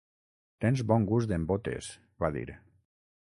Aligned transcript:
"Tens 0.63 0.81
bon 0.91 1.05
gust 1.11 1.33
en 1.37 1.45
botes", 1.51 1.91
va 2.25 2.31
dir. 2.39 2.47